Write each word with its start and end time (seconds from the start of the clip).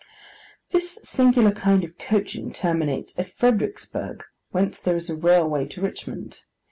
This 0.71 0.99
singular 1.03 1.51
kind 1.51 1.83
of 1.83 1.99
coaching 1.99 2.51
terminates 2.51 3.19
at 3.19 3.29
Fredericksburgh, 3.29 4.23
whence 4.49 4.81
there 4.81 4.95
is 4.95 5.11
a 5.11 5.15
railway 5.15 5.67
to 5.67 5.81
Richmond. 5.81 6.41